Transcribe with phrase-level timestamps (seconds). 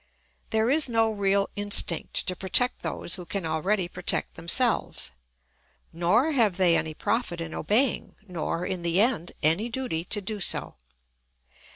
[0.49, 5.11] There is no real instinct to protect those who can already protect themselves;
[5.93, 10.39] nor have they any profit in obeying nor, in the end, any duty to do
[10.39, 10.73] so.